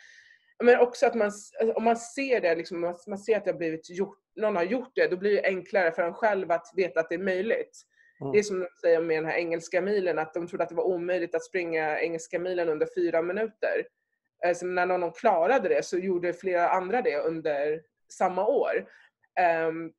Men 0.64 0.80
också 0.80 1.06
att 1.06 1.14
man, 1.14 1.30
om 1.74 1.84
man 1.84 1.96
ser 1.96 2.40
det, 2.40 2.54
liksom, 2.54 2.94
man 3.06 3.18
ser 3.18 3.36
att 3.36 3.44
det 3.44 3.50
har 3.50 3.58
blivit 3.58 3.90
gjort, 3.90 4.18
någon 4.36 4.56
har 4.56 4.64
gjort 4.64 4.92
det, 4.94 5.06
då 5.06 5.16
blir 5.16 5.34
det 5.34 5.44
enklare 5.44 5.92
för 5.92 6.02
en 6.02 6.14
själv 6.14 6.50
att 6.50 6.72
veta 6.76 7.00
att 7.00 7.08
det 7.08 7.14
är 7.14 7.18
möjligt. 7.18 7.82
Mm. 8.20 8.32
Det 8.32 8.38
är 8.38 8.42
som 8.42 8.60
de 8.60 8.68
säger 8.80 9.00
med 9.00 9.16
den 9.16 9.30
här 9.30 9.36
engelska 9.36 9.80
milen, 9.80 10.18
att 10.18 10.34
de 10.34 10.48
trodde 10.48 10.62
att 10.64 10.68
det 10.68 10.74
var 10.74 10.86
omöjligt 10.86 11.34
att 11.34 11.44
springa 11.44 12.00
engelska 12.00 12.38
milen 12.38 12.68
under 12.68 12.88
fyra 12.96 13.22
minuter. 13.22 13.86
Alltså 14.46 14.66
när 14.66 14.86
någon 14.86 15.12
klarade 15.12 15.68
det 15.68 15.84
så 15.84 15.98
gjorde 15.98 16.32
flera 16.32 16.68
andra 16.68 17.02
det 17.02 17.16
under 17.16 17.82
samma 18.12 18.46
år. 18.46 18.88
Um, 19.68 19.92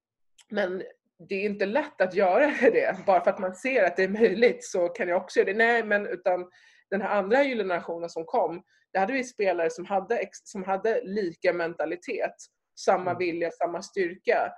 men 0.49 0.83
det 1.29 1.35
är 1.35 1.45
inte 1.45 1.65
lätt 1.65 2.01
att 2.01 2.13
göra 2.13 2.45
det. 2.61 2.97
Bara 3.05 3.23
för 3.23 3.31
att 3.31 3.39
man 3.39 3.55
ser 3.55 3.83
att 3.83 3.95
det 3.95 4.03
är 4.03 4.09
möjligt 4.09 4.65
så 4.65 4.87
kan 4.87 5.07
jag 5.07 5.21
också 5.21 5.39
göra 5.39 5.51
det. 5.51 5.57
Nej, 5.57 5.83
men 5.83 6.07
utan 6.07 6.49
den 6.89 7.01
här 7.01 7.09
andra 7.09 7.43
generationen 7.43 8.09
som 8.09 8.25
kom, 8.25 8.63
där 8.93 8.99
hade 8.99 9.13
vi 9.13 9.23
spelare 9.23 9.69
som 9.69 9.85
hade, 9.85 10.29
som 10.31 10.63
hade 10.63 11.01
lika 11.03 11.53
mentalitet, 11.53 12.35
samma 12.79 13.11
mm. 13.11 13.17
vilja, 13.17 13.51
samma 13.51 13.81
styrka. 13.81 14.53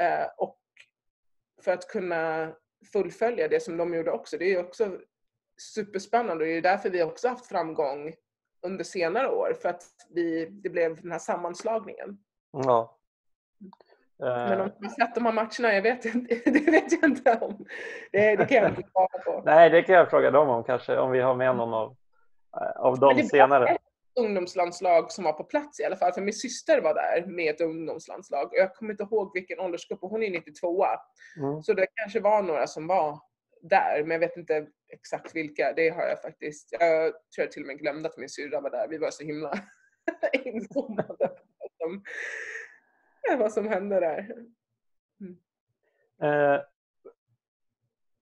Uh, 0.00 0.26
och 0.36 0.58
för 1.64 1.72
att 1.72 1.88
kunna 1.88 2.52
fullfölja 2.92 3.48
det 3.48 3.60
som 3.62 3.76
de 3.76 3.94
gjorde 3.94 4.10
också. 4.10 4.38
Det 4.38 4.54
är 4.54 4.60
också 4.60 4.98
superspännande 5.74 6.44
och 6.44 6.48
det 6.48 6.56
är 6.56 6.62
därför 6.62 6.90
vi 6.90 7.02
också 7.02 7.28
haft 7.28 7.46
framgång 7.46 8.14
under 8.66 8.84
senare 8.84 9.28
år 9.28 9.56
för 9.62 9.68
att 9.68 9.82
vi, 10.10 10.46
det 10.46 10.68
blev 10.68 11.02
den 11.02 11.12
här 11.12 11.18
sammanslagningen. 11.18 12.18
Ja. 12.52 12.98
Men 14.18 14.60
om 14.60 14.70
du 14.78 14.86
har 14.86 14.94
sett 14.94 15.14
de 15.14 15.24
här 15.24 15.32
matcherna, 15.32 15.74
jag 15.74 15.82
vet 15.82 16.04
inte, 16.04 16.34
det 16.50 16.70
vet 16.70 16.92
jag 16.92 17.10
inte 17.10 17.38
om. 17.40 17.66
Det, 18.12 18.36
det 18.36 18.46
kan 18.46 18.56
jag 18.56 18.68
inte 18.68 18.90
svara 18.90 19.18
på. 19.24 19.42
Nej, 19.44 19.70
det 19.70 19.82
kan 19.82 19.94
jag 19.94 20.10
fråga 20.10 20.30
dem 20.30 20.48
om 20.48 20.64
kanske, 20.64 20.96
om 20.96 21.10
vi 21.10 21.20
har 21.20 21.34
med 21.34 21.56
någon 21.56 21.74
av, 21.74 21.90
eh, 21.90 21.94
av 22.76 22.98
dem 22.98 23.22
senare. 23.22 23.68
Ett 23.68 23.80
ungdomslandslag 24.20 25.12
som 25.12 25.24
var 25.24 25.32
på 25.32 25.44
plats 25.44 25.80
i 25.80 25.84
alla 25.84 25.96
fall, 25.96 26.12
för 26.12 26.20
min 26.20 26.34
syster 26.34 26.80
var 26.80 26.94
där 26.94 27.26
med 27.26 27.54
ett 27.54 27.60
ungdomslandslag. 27.60 28.48
Jag 28.52 28.74
kommer 28.74 28.92
inte 28.92 29.02
ihåg 29.02 29.30
vilken 29.34 29.60
åldersgrupp, 29.60 29.98
hon 30.02 30.22
är 30.22 30.30
92 30.30 30.84
mm. 31.36 31.62
Så 31.62 31.74
det 31.74 31.86
kanske 31.94 32.20
var 32.20 32.42
några 32.42 32.66
som 32.66 32.86
var 32.86 33.20
där, 33.62 34.02
men 34.02 34.10
jag 34.10 34.18
vet 34.18 34.36
inte 34.36 34.66
exakt 34.88 35.36
vilka. 35.36 35.72
Det 35.72 35.88
har 35.88 36.02
jag 36.02 36.22
faktiskt. 36.22 36.68
Jag 36.72 37.12
tror 37.12 37.44
jag 37.44 37.52
till 37.52 37.62
och 37.62 37.66
med 37.66 37.78
glömde 37.78 38.08
att 38.08 38.16
min 38.16 38.28
syrra 38.28 38.60
var 38.60 38.70
där. 38.70 38.88
Vi 38.88 38.98
var 38.98 39.10
så 39.10 39.24
himla 39.24 39.52
inzoomade 40.32 41.28
på 41.28 41.42
vad 41.58 41.70
som, 41.78 42.02
vad 43.38 43.52
som 43.52 43.68
hände 43.68 44.00
där. 44.00 44.34
Mm. 45.20 45.36
Eh, 46.22 46.60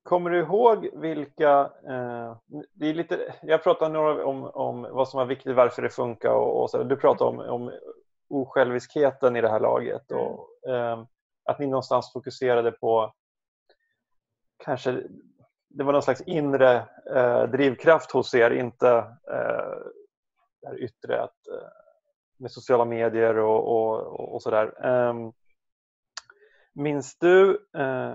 kommer 0.06 0.30
du 0.30 0.38
ihåg 0.38 0.88
vilka... 0.92 1.70
Eh, 1.88 2.36
det 2.72 2.86
är 2.86 2.94
lite, 2.94 3.34
jag 3.42 3.62
pratade 3.62 3.92
några 3.92 4.24
om, 4.24 4.44
om 4.44 4.82
vad 4.82 5.08
som 5.08 5.18
var 5.18 5.26
viktigt, 5.26 5.56
varför 5.56 5.82
det 5.82 5.90
funkar 5.90 6.30
och, 6.30 6.62
och 6.62 6.70
så. 6.70 6.82
Du 6.82 6.96
pratade 6.96 7.30
om, 7.30 7.38
om 7.38 7.72
osjälviskheten 8.28 9.36
i 9.36 9.40
det 9.40 9.48
här 9.48 9.60
laget 9.60 10.10
och 10.10 10.68
eh, 10.70 11.02
att 11.44 11.58
ni 11.58 11.66
någonstans 11.66 12.12
fokuserade 12.12 12.72
på 12.72 13.14
kanske 14.64 15.02
det 15.68 15.84
var 15.84 15.92
någon 15.92 16.02
slags 16.02 16.20
inre 16.20 16.84
eh, 17.14 17.42
drivkraft 17.42 18.10
hos 18.10 18.34
er, 18.34 18.50
inte 18.50 18.88
eh, 19.30 19.76
det 20.62 20.78
yttre 20.78 21.22
att, 21.22 21.48
eh, 21.48 21.68
med 22.36 22.50
sociala 22.50 22.84
medier 22.84 23.38
och, 23.38 23.76
och, 23.76 24.34
och 24.34 24.42
sådär. 24.42 24.86
Eh, 24.86 25.14
minns 26.72 27.18
du 27.18 27.66
eh, 27.78 28.14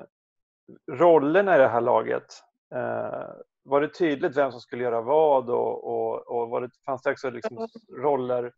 rollerna 0.92 1.56
i 1.56 1.60
det 1.60 1.68
här 1.68 1.82
laget? 1.82 2.44
Eh, 2.76 3.30
var 3.64 3.82
det 3.82 3.88
tydligt 3.88 4.38
vem 4.38 4.52
som 4.52 4.62
skulle 4.62 4.84
göra 4.84 5.02
vad 5.02 5.50
och, 5.50 5.84
och, 5.84 6.28
och 6.28 6.50
var 6.50 6.62
det, 6.62 6.70
fanns 6.86 7.02
det 7.02 7.12
också 7.12 7.30
liksom 7.30 7.68
roller 7.98 8.54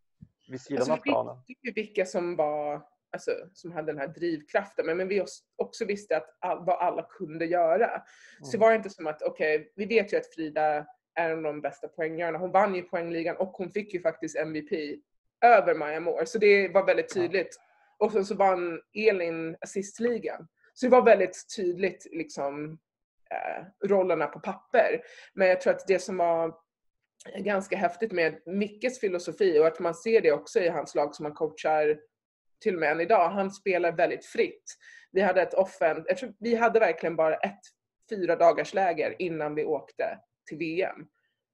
vid 0.48 0.60
sidan 0.60 0.78
alltså, 0.78 0.92
av 0.92 0.96
planen? 0.96 1.36
Vi 1.46 1.54
visste 1.54 1.80
vilka 1.80 2.06
som 2.06 2.36
var 2.36 2.82
alltså, 3.14 3.30
som 3.52 3.72
hade 3.72 3.92
den 3.92 3.98
här 4.00 4.08
drivkraften, 4.08 4.86
men, 4.86 4.96
men 4.96 5.08
vi 5.08 5.24
också 5.56 5.84
visste 5.84 6.16
att 6.16 6.36
all, 6.38 6.64
vad 6.64 6.78
alla 6.78 7.02
kunde 7.02 7.46
göra. 7.46 7.86
Mm. 7.86 8.02
Så 8.42 8.52
det 8.52 8.58
var 8.58 8.72
inte 8.72 8.90
som 8.90 9.06
att, 9.06 9.22
okej, 9.22 9.56
okay, 9.56 9.68
vi 9.76 9.86
vet 9.86 10.12
ju 10.12 10.16
att 10.16 10.34
Frida 10.34 10.86
är 11.14 11.30
en 11.30 11.36
av 11.36 11.42
de 11.42 11.60
bästa 11.60 11.88
poänggörarna. 11.88 12.38
Hon 12.38 12.52
vann 12.52 12.74
ju 12.74 12.82
poängligan 12.82 13.36
och 13.36 13.48
hon 13.48 13.70
fick 13.70 13.94
ju 13.94 14.00
faktiskt 14.00 14.36
MVP 14.36 15.00
över 15.44 15.74
Maja 15.74 16.00
Moore, 16.00 16.26
så 16.26 16.38
det 16.38 16.68
var 16.68 16.86
väldigt 16.86 17.14
tydligt. 17.14 17.60
Och 17.98 18.12
sen 18.12 18.24
så 18.24 18.34
vann 18.34 18.80
Elin 18.94 19.56
assistligan. 19.60 20.48
Så 20.74 20.86
det 20.86 20.90
var 20.90 21.02
väldigt 21.02 21.44
tydligt 21.56 22.06
liksom 22.12 22.78
eh, 23.30 23.88
rollerna 23.88 24.26
på 24.26 24.40
papper. 24.40 25.02
Men 25.32 25.48
jag 25.48 25.60
tror 25.60 25.72
att 25.72 25.86
det 25.86 25.98
som 25.98 26.16
var 26.16 26.54
ganska 27.38 27.76
häftigt 27.76 28.12
med 28.12 28.42
Mickes 28.46 29.00
filosofi 29.00 29.58
och 29.58 29.66
att 29.66 29.80
man 29.80 29.94
ser 29.94 30.20
det 30.20 30.32
också 30.32 30.60
i 30.60 30.68
hans 30.68 30.94
lag 30.94 31.14
som 31.14 31.24
han 31.24 31.34
coachar 31.34 31.98
till 32.62 32.74
och 32.74 32.80
med 32.80 32.92
än 32.92 33.00
idag, 33.00 33.28
han 33.28 33.50
spelar 33.50 33.92
väldigt 33.92 34.26
fritt. 34.26 34.76
Vi 35.12 35.20
hade 35.20 35.42
ett 35.42 35.54
offen, 35.54 36.04
jag 36.06 36.16
tror 36.16 36.34
vi 36.38 36.54
hade 36.54 36.80
verkligen 36.80 37.16
bara 37.16 37.36
ett 37.36 37.60
fyra 38.10 38.36
dagars 38.36 38.74
läger 38.74 39.22
innan 39.22 39.54
vi 39.54 39.64
åkte 39.64 40.18
till 40.48 40.58
VM. 40.58 41.06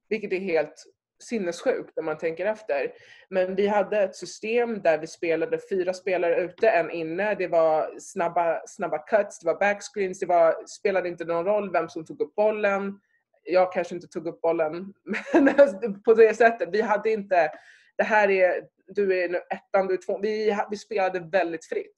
Vilket 0.09 0.33
är 0.33 0.39
helt 0.39 0.83
sinnessjukt 1.21 1.97
om 1.97 2.05
man 2.05 2.17
tänker 2.17 2.45
efter. 2.45 2.91
Men 3.29 3.55
vi 3.55 3.67
hade 3.67 4.01
ett 4.01 4.15
system 4.15 4.81
där 4.81 4.97
vi 4.97 5.07
spelade 5.07 5.59
fyra 5.69 5.93
spelare 5.93 6.41
ute, 6.41 6.69
en 6.69 6.91
inne. 6.91 7.35
Det 7.35 7.47
var 7.47 7.99
snabba, 7.99 8.61
snabba 8.67 8.97
cuts, 8.97 9.39
det 9.39 9.45
var 9.45 9.59
backscreens, 9.59 10.19
det 10.19 10.25
var, 10.25 10.65
spelade 10.67 11.09
inte 11.09 11.25
någon 11.25 11.45
roll 11.45 11.71
vem 11.71 11.89
som 11.89 12.05
tog 12.05 12.21
upp 12.21 12.35
bollen. 12.35 12.99
Jag 13.43 13.73
kanske 13.73 13.95
inte 13.95 14.07
tog 14.07 14.27
upp 14.27 14.41
bollen, 14.41 14.93
men 15.33 16.01
på 16.01 16.13
det 16.13 16.37
sättet. 16.37 16.69
Vi 16.71 16.81
hade 16.81 17.11
inte, 17.11 17.51
det 17.97 18.03
här 18.03 18.29
är, 18.29 18.63
du 18.87 19.23
är 19.23 19.35
ettan, 19.35 19.87
du 19.87 19.93
är 19.93 20.05
två. 20.05 20.19
Vi, 20.21 20.57
vi 20.71 20.77
spelade 20.77 21.19
väldigt 21.19 21.65
fritt. 21.65 21.95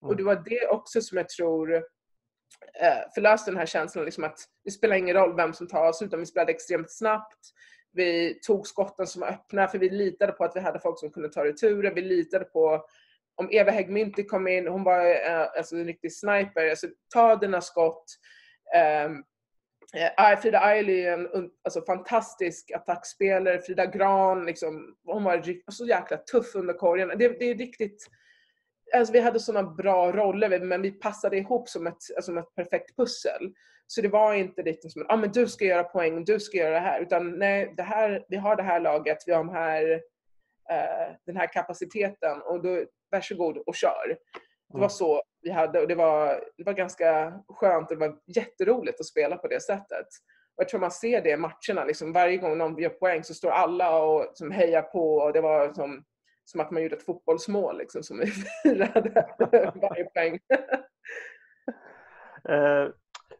Och 0.00 0.12
mm. 0.12 0.16
det 0.16 0.22
var 0.22 0.42
det 0.44 0.66
också 0.68 1.00
som 1.00 1.18
jag 1.18 1.28
tror 1.28 1.74
eh, 2.80 3.10
förlöste 3.14 3.50
den 3.50 3.58
här 3.58 3.66
känslan 3.66 4.04
liksom 4.04 4.24
att 4.24 4.38
det 4.64 4.70
spelar 4.70 4.96
ingen 4.96 5.16
roll 5.16 5.36
vem 5.36 5.52
som 5.52 5.68
tar 5.68 5.88
oss 5.88 6.02
utan 6.02 6.20
vi 6.20 6.26
spelade 6.26 6.52
extremt 6.52 6.90
snabbt. 6.90 7.38
Vi 7.92 8.40
tog 8.46 8.66
skotten 8.66 9.06
som 9.06 9.20
var 9.20 9.28
öppna 9.28 9.68
för 9.68 9.78
vi 9.78 9.90
litade 9.90 10.32
på 10.32 10.44
att 10.44 10.56
vi 10.56 10.60
hade 10.60 10.80
folk 10.80 10.98
som 10.98 11.10
kunde 11.10 11.28
ta 11.28 11.44
returer. 11.44 11.94
Vi 11.94 12.00
litade 12.00 12.44
på 12.44 12.84
om 13.36 13.48
Eva 13.52 13.70
Häggmynti 13.70 14.24
kom 14.24 14.48
in, 14.48 14.68
hon 14.68 14.84
var 14.84 15.06
eh, 15.06 15.48
alltså 15.56 15.76
en 15.76 15.84
riktig 15.84 16.12
sniper. 16.12 16.70
Alltså, 16.70 16.86
ta 17.14 17.36
dina 17.36 17.60
skott. 17.60 18.04
Ehm, 18.74 19.22
eh, 20.18 20.40
Frida 20.40 20.60
Aili 20.60 21.02
är 21.02 21.12
en 21.12 21.50
alltså, 21.64 21.82
fantastisk 21.82 22.70
attackspelare. 22.70 23.60
Frida 23.60 23.86
Gran, 23.86 24.44
liksom, 24.44 24.96
hon 25.04 25.24
var 25.24 25.70
så 25.70 25.86
jäkla 25.86 26.16
tuff 26.16 26.54
under 26.54 26.74
korgen. 26.74 27.08
Det, 27.08 27.28
det 27.28 27.50
är 27.50 27.54
riktigt 27.54 28.06
Alltså 28.94 29.12
vi 29.12 29.20
hade 29.20 29.40
sådana 29.40 29.70
bra 29.70 30.12
roller 30.12 30.60
men 30.60 30.82
vi 30.82 30.90
passade 30.90 31.36
ihop 31.36 31.68
som 31.68 31.86
ett, 31.86 32.02
som 32.20 32.38
ett 32.38 32.54
perfekt 32.54 32.96
pussel. 32.96 33.52
Så 33.86 34.00
det 34.00 34.08
var 34.08 34.34
inte 34.34 34.62
lite 34.62 34.90
som 34.90 35.06
ah, 35.08 35.16
men 35.16 35.32
du 35.32 35.48
ska 35.48 35.64
göra 35.64 35.84
poäng, 35.84 36.24
du 36.24 36.40
ska 36.40 36.56
göra 36.56 36.74
det 36.74 36.80
här. 36.80 37.00
Utan 37.00 37.38
nej, 37.38 37.74
det 37.76 37.82
här, 37.82 38.24
vi 38.28 38.36
har 38.36 38.56
det 38.56 38.62
här 38.62 38.80
laget, 38.80 39.18
vi 39.26 39.32
har 39.32 39.44
de 39.44 39.48
här, 39.48 39.92
uh, 39.92 41.16
den 41.26 41.36
här 41.36 41.52
kapaciteten 41.52 42.42
och 42.42 42.62
då 42.62 42.84
varsågod 43.10 43.56
och 43.66 43.74
kör. 43.74 44.08
Det 44.68 44.78
var 44.78 44.78
mm. 44.78 44.90
så 44.90 45.22
vi 45.42 45.50
hade 45.50 45.80
och 45.80 45.88
det 45.88 45.94
var, 45.94 46.44
det 46.56 46.64
var 46.64 46.72
ganska 46.72 47.32
skönt 47.48 47.90
och 47.90 47.98
det 47.98 48.08
var 48.08 48.18
jätteroligt 48.26 49.00
att 49.00 49.06
spela 49.06 49.36
på 49.36 49.48
det 49.48 49.62
sättet. 49.62 50.06
Och 50.56 50.62
jag 50.62 50.68
tror 50.68 50.80
man 50.80 50.90
ser 50.90 51.22
det 51.22 51.30
i 51.30 51.36
matcherna, 51.36 51.84
liksom, 51.86 52.12
varje 52.12 52.36
gång 52.36 52.58
någon 52.58 52.78
gör 52.78 52.88
poäng 52.88 53.24
så 53.24 53.34
står 53.34 53.50
alla 53.50 54.04
och 54.04 54.30
som 54.34 54.50
hejar 54.50 54.82
på 54.82 55.14
och 55.16 55.32
det 55.32 55.40
var 55.40 55.72
som, 55.72 56.04
som 56.52 56.60
att 56.60 56.70
man 56.70 56.82
gjorde 56.82 56.96
ett 56.96 57.06
fotbollsmål 57.06 57.78
liksom, 57.78 58.02
som 58.02 58.18
vi 58.18 58.26
firade 58.62 59.26
varje 59.74 60.04
poäng. 60.04 60.38
Eh, 62.48 62.88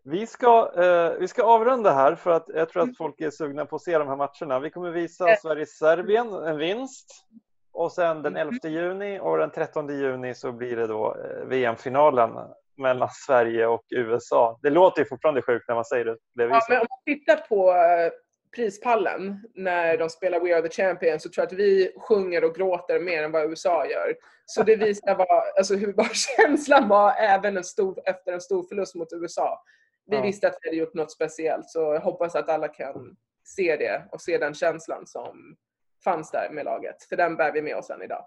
vi 0.02 0.26
ska, 0.26 0.72
eh, 0.76 1.18
vi 1.20 1.28
ska 1.28 1.44
avrunda 1.44 1.92
här 1.92 2.14
för 2.14 2.30
att 2.30 2.44
jag 2.48 2.68
tror 2.68 2.82
att 2.82 2.86
mm. 2.86 2.94
folk 2.94 3.20
är 3.20 3.30
sugna 3.30 3.66
på 3.66 3.76
att 3.76 3.82
se 3.82 3.98
de 3.98 4.08
här 4.08 4.16
matcherna. 4.16 4.60
Vi 4.60 4.70
kommer 4.70 4.90
visa 4.90 5.36
Sverige-Serbien, 5.36 6.32
en 6.32 6.58
vinst. 6.58 7.24
Och 7.72 7.92
sen 7.92 8.22
den 8.22 8.36
11 8.36 8.58
mm. 8.64 8.74
juni 8.74 9.20
och 9.20 9.38
den 9.38 9.50
13 9.50 9.88
juni 9.88 10.34
så 10.34 10.52
blir 10.52 10.76
det 10.76 10.86
då 10.86 11.16
eh, 11.16 11.46
VM-finalen 11.46 12.30
mellan 12.76 13.08
Sverige 13.26 13.66
och 13.66 13.84
USA. 13.90 14.58
Det 14.62 14.70
låter 14.70 15.02
ju 15.02 15.08
fortfarande 15.08 15.42
sjukt 15.42 15.68
när 15.68 15.74
man 15.74 15.84
säger 15.84 16.04
det. 16.04 16.16
det 16.34 16.42
ja, 16.42 16.66
men 16.68 16.80
om 16.80 16.86
man 16.90 17.16
tittar 17.16 17.36
på 17.36 17.70
eh, 17.70 18.12
prispallen 18.56 19.48
när 19.54 19.98
de 19.98 20.10
spelar 20.10 20.40
We 20.40 20.56
Are 20.56 20.68
The 20.68 20.82
Champions 20.82 21.22
så 21.22 21.28
tror 21.28 21.42
jag 21.42 21.46
att 21.46 21.58
vi 21.58 21.92
sjunger 21.98 22.44
och 22.44 22.54
gråter 22.54 23.00
mer 23.00 23.22
än 23.22 23.32
vad 23.32 23.50
USA 23.50 23.86
gör. 23.86 24.14
Så 24.46 24.62
det 24.62 24.76
visar 24.76 25.14
vad, 25.14 25.56
alltså 25.58 25.74
hur 25.74 25.92
bara 25.92 26.08
känslan 26.36 26.88
var 26.88 27.14
även 27.18 27.56
en 27.56 27.64
stor, 27.64 28.02
efter 28.04 28.32
en 28.32 28.40
stor 28.40 28.62
förlust 28.62 28.94
mot 28.94 29.12
USA 29.12 29.62
vi 30.06 30.16
ja. 30.16 30.22
visste 30.22 30.48
att 30.48 30.58
vi 30.62 30.68
hade 30.68 30.76
gjort 30.76 30.94
något 30.94 31.12
speciellt 31.12 31.68
så 31.68 31.78
jag 31.78 32.00
hoppas 32.00 32.34
att 32.34 32.48
alla 32.48 32.68
kan 32.68 33.16
se 33.44 33.76
det 33.76 34.08
och 34.12 34.20
se 34.20 34.38
den 34.38 34.54
känslan 34.54 35.06
som 35.06 35.56
fanns 36.04 36.30
där 36.30 36.50
med 36.50 36.64
laget. 36.64 37.02
För 37.08 37.16
den 37.16 37.36
bär 37.36 37.52
vi 37.52 37.62
med 37.62 37.76
oss 37.76 37.90
än 37.90 38.02
idag. 38.02 38.24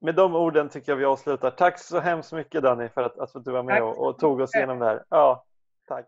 Med 0.00 0.14
de 0.14 0.34
orden 0.34 0.68
tycker 0.68 0.92
jag 0.92 0.96
vi 0.96 1.04
avslutar. 1.04 1.50
Tack 1.50 1.78
så 1.78 2.00
hemskt 2.00 2.32
mycket 2.32 2.62
Danny 2.62 2.88
för 2.88 3.02
att, 3.02 3.18
att 3.18 3.44
du 3.44 3.50
var 3.50 3.62
med 3.62 3.82
och, 3.82 4.06
och, 4.06 4.18
tog 4.18 4.40
oss 4.40 4.54
igenom 4.54 4.78
det 4.78 4.84
här. 4.84 5.04
Ja, 5.08 5.44
tack. 5.88 6.06